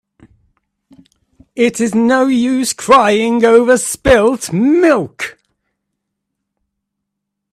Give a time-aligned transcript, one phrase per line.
[1.55, 5.37] It is no use crying over spilt milk.